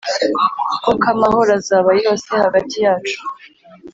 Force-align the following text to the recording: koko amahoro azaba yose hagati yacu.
koko 0.83 1.05
amahoro 1.15 1.51
azaba 1.59 1.89
yose 2.03 2.29
hagati 2.43 2.75
yacu. 2.85 3.19